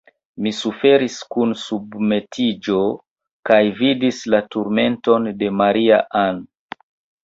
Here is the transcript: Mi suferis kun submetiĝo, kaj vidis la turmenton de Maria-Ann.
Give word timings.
Mi 0.43 0.51
suferis 0.59 1.17
kun 1.35 1.53
submetiĝo, 1.65 2.81
kaj 3.51 3.61
vidis 3.85 4.25
la 4.35 4.43
turmenton 4.57 5.35
de 5.41 5.57
Maria-Ann. 5.63 6.47